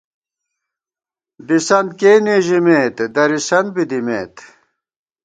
[1.47, 4.35] دِسنت کېنےژیمېت، درِیسن بی دیمېت